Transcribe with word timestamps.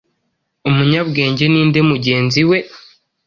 Umunyabwenge 0.69 1.43
ninde 1.49 1.79
mugenzi 1.89 2.41
we 2.49 2.57